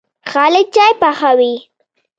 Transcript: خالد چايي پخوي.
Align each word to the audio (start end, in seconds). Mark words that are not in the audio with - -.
خالد 0.31 0.67
چايي 0.75 0.93
پخوي. 1.01 1.51